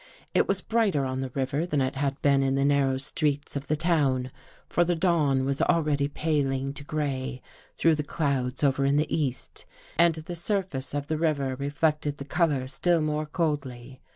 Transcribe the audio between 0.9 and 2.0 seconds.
on the river than it